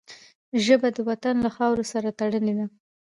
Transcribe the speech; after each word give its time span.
ژبه 0.65 0.89
د 0.95 0.97
وطن 1.09 1.35
له 1.45 1.49
خاورو 1.55 1.83
سره 1.91 2.09
تړلې 2.19 2.53
ده 2.57 2.65